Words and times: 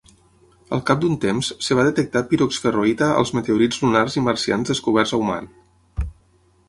Al 0.75 0.79
cap 0.89 1.01
d'un 1.01 1.17
temps, 1.25 1.49
es 1.65 1.69
va 1.79 1.85
detectar 1.87 2.23
piroxferroïta 2.31 3.11
als 3.19 3.35
meteorits 3.41 3.83
lunars 3.85 4.17
i 4.21 4.25
marcians 4.31 4.73
descoberts 4.75 5.15
a 5.15 5.21
Oman. 5.27 5.53